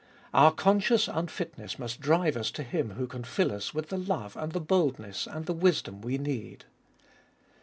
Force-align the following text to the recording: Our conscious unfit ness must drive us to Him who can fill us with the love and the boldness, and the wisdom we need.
Our 0.33 0.51
conscious 0.51 1.07
unfit 1.07 1.59
ness 1.59 1.77
must 1.77 1.99
drive 1.99 2.35
us 2.35 2.49
to 2.57 2.63
Him 2.63 2.93
who 2.93 3.05
can 3.05 3.23
fill 3.23 3.51
us 3.51 3.71
with 3.71 3.89
the 3.89 3.99
love 3.99 4.35
and 4.35 4.51
the 4.51 4.59
boldness, 4.59 5.27
and 5.27 5.45
the 5.45 5.53
wisdom 5.53 6.01
we 6.01 6.17
need. 6.17 6.65